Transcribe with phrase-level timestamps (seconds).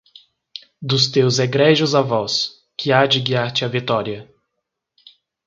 [0.91, 4.27] Dos teus egrégios avós, que há de guiar-te à vitória!